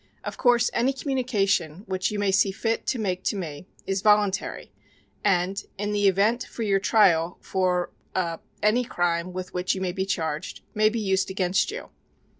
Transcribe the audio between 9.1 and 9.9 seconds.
with which you